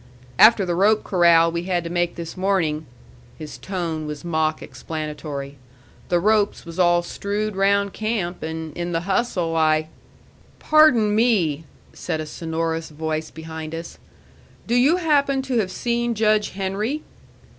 "After 0.39 0.65
the 0.65 0.73
rope 0.73 1.03
corral 1.03 1.51
we 1.51 1.65
had 1.65 1.83
to 1.83 1.89
make 1.91 2.15
this 2.15 2.35
morning" 2.35 2.87
his 3.37 3.59
tone 3.59 4.07
was 4.07 4.25
mock 4.25 4.59
explanatory 4.63 5.57
"the 6.09 6.19
ropes 6.19 6.65
was 6.65 6.79
all 6.79 7.03
strewed 7.03 7.55
round 7.55 7.93
camp, 7.93 8.41
and 8.41 8.75
in 8.75 8.93
the 8.93 9.01
hustle 9.01 9.55
I" 9.55 9.89
"Pardon 10.57 11.13
me," 11.13 11.65
said 11.93 12.19
a 12.19 12.25
sonorous 12.25 12.89
voice 12.89 13.29
behind 13.29 13.75
us, 13.75 13.99
"do 14.65 14.73
you 14.73 14.97
happen 14.97 15.43
to 15.43 15.59
have 15.59 15.69
seen 15.69 16.15
Judge 16.15 16.49
Henry?" 16.53 17.03